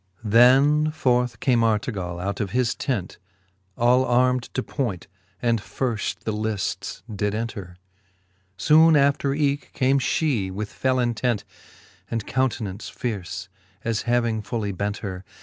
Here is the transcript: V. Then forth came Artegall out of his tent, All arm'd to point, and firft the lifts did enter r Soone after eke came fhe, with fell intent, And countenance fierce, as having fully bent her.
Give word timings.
V. 0.23 0.29
Then 0.31 0.89
forth 0.89 1.39
came 1.39 1.63
Artegall 1.63 2.19
out 2.19 2.39
of 2.39 2.49
his 2.53 2.73
tent, 2.73 3.19
All 3.77 4.03
arm'd 4.03 4.51
to 4.55 4.63
point, 4.63 5.05
and 5.43 5.61
firft 5.61 6.21
the 6.21 6.31
lifts 6.31 7.03
did 7.07 7.35
enter 7.35 7.77
r 7.77 7.77
Soone 8.57 8.97
after 8.97 9.35
eke 9.35 9.71
came 9.73 9.99
fhe, 9.99 10.49
with 10.49 10.73
fell 10.73 10.97
intent, 10.97 11.43
And 12.09 12.25
countenance 12.25 12.89
fierce, 12.89 13.47
as 13.83 14.01
having 14.09 14.41
fully 14.41 14.71
bent 14.71 14.97
her. 15.05 15.23